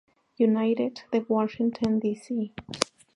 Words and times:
United 0.39 1.03
de 1.11 1.19
Washington 1.29 1.99
D. 1.99 2.15
C.. 2.15 2.51